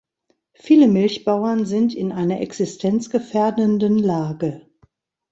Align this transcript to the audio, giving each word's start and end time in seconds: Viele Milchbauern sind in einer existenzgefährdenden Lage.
Viele 0.55 0.87
Milchbauern 0.87 1.67
sind 1.67 1.93
in 1.93 2.11
einer 2.11 2.41
existenzgefährdenden 2.41 3.99
Lage. 3.99 4.65